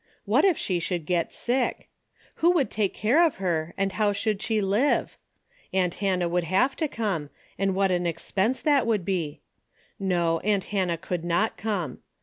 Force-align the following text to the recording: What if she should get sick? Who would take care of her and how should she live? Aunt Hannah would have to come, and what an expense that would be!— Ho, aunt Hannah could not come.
What 0.25 0.45
if 0.45 0.57
she 0.57 0.79
should 0.79 1.05
get 1.05 1.31
sick? 1.31 1.87
Who 2.37 2.49
would 2.53 2.71
take 2.71 2.91
care 2.95 3.23
of 3.23 3.35
her 3.35 3.75
and 3.77 3.91
how 3.91 4.13
should 4.13 4.41
she 4.41 4.59
live? 4.59 5.15
Aunt 5.73 5.93
Hannah 6.01 6.27
would 6.27 6.45
have 6.45 6.75
to 6.77 6.87
come, 6.87 7.29
and 7.59 7.75
what 7.75 7.91
an 7.91 8.07
expense 8.07 8.63
that 8.63 8.87
would 8.87 9.05
be!— 9.05 9.41
Ho, 10.03 10.41
aunt 10.43 10.63
Hannah 10.73 10.97
could 10.97 11.23
not 11.23 11.55
come. 11.55 11.99